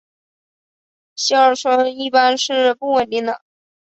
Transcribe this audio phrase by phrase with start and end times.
[1.15, 3.43] 偕二醇一般是不稳定的。